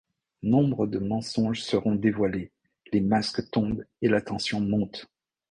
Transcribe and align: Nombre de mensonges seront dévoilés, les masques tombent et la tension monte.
Nombre 0.41 0.87
de 0.87 0.97
mensonges 0.97 1.61
seront 1.61 1.93
dévoilés, 1.93 2.51
les 2.91 3.01
masques 3.01 3.51
tombent 3.51 3.83
et 4.01 4.09
la 4.09 4.19
tension 4.19 4.59
monte. 4.59 5.05